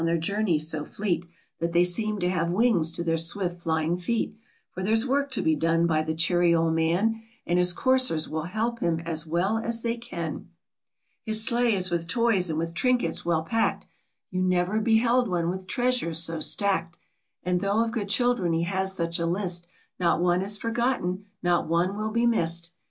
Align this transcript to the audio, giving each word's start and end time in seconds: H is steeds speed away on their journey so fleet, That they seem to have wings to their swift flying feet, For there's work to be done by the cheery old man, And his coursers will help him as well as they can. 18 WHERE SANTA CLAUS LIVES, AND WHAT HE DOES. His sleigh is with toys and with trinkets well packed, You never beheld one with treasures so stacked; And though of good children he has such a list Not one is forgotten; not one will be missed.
H 0.03 0.07
is 0.07 0.13
steeds 0.17 0.23
speed 0.23 0.31
away 0.33 0.35
on 0.35 0.39
their 0.39 0.43
journey 0.43 0.59
so 0.59 0.83
fleet, 0.85 1.25
That 1.59 1.71
they 1.73 1.83
seem 1.83 2.19
to 2.21 2.29
have 2.31 2.49
wings 2.49 2.91
to 2.93 3.03
their 3.03 3.19
swift 3.19 3.61
flying 3.61 3.97
feet, 3.97 4.35
For 4.71 4.81
there's 4.81 5.05
work 5.05 5.29
to 5.29 5.43
be 5.43 5.53
done 5.55 5.85
by 5.85 6.01
the 6.01 6.15
cheery 6.15 6.55
old 6.55 6.73
man, 6.73 7.21
And 7.45 7.59
his 7.59 7.71
coursers 7.71 8.27
will 8.27 8.45
help 8.45 8.79
him 8.79 8.99
as 9.01 9.27
well 9.27 9.59
as 9.59 9.83
they 9.83 9.97
can. 9.97 10.31
18 10.31 10.33
WHERE 10.33 10.33
SANTA 10.33 10.49
CLAUS 10.55 10.71
LIVES, 10.71 10.89
AND 10.89 10.89
WHAT 10.89 11.17
HE 11.21 11.25
DOES. 11.27 11.35
His 11.35 11.43
sleigh 11.43 11.75
is 11.75 11.91
with 11.91 12.07
toys 12.07 12.49
and 12.49 12.59
with 12.59 12.73
trinkets 12.73 13.25
well 13.25 13.43
packed, 13.43 13.87
You 14.31 14.41
never 14.41 14.79
beheld 14.79 15.27
one 15.27 15.49
with 15.51 15.67
treasures 15.67 16.17
so 16.23 16.39
stacked; 16.39 16.97
And 17.43 17.61
though 17.61 17.83
of 17.83 17.91
good 17.91 18.09
children 18.09 18.53
he 18.53 18.63
has 18.63 18.95
such 18.95 19.19
a 19.19 19.27
list 19.27 19.67
Not 19.99 20.19
one 20.19 20.41
is 20.41 20.57
forgotten; 20.57 21.25
not 21.43 21.67
one 21.67 21.95
will 21.95 22.09
be 22.09 22.25
missed. 22.25 22.71